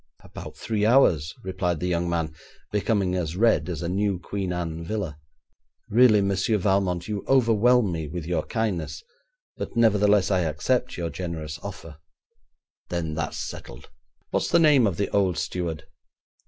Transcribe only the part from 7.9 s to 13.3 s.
me with your kindness, but nevertheless I accept your generous offer.' 'Then